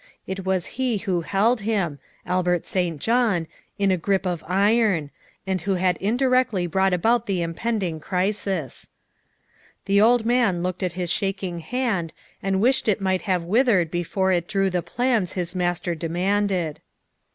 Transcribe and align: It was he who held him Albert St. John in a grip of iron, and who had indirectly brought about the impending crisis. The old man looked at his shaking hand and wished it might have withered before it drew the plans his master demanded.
It 0.25 0.45
was 0.47 0.65
he 0.81 0.97
who 0.97 1.21
held 1.21 1.61
him 1.61 1.99
Albert 2.25 2.65
St. 2.65 2.99
John 2.99 3.45
in 3.77 3.91
a 3.91 3.97
grip 3.97 4.25
of 4.25 4.43
iron, 4.47 5.11
and 5.45 5.61
who 5.61 5.75
had 5.75 5.95
indirectly 5.97 6.65
brought 6.65 6.91
about 6.91 7.27
the 7.27 7.43
impending 7.43 7.99
crisis. 7.99 8.89
The 9.85 10.01
old 10.01 10.25
man 10.25 10.63
looked 10.63 10.81
at 10.81 10.93
his 10.93 11.11
shaking 11.11 11.59
hand 11.59 12.13
and 12.41 12.59
wished 12.59 12.87
it 12.87 12.99
might 12.99 13.21
have 13.29 13.43
withered 13.43 13.91
before 13.91 14.31
it 14.31 14.47
drew 14.47 14.71
the 14.71 14.81
plans 14.81 15.33
his 15.33 15.53
master 15.53 15.93
demanded. 15.93 16.81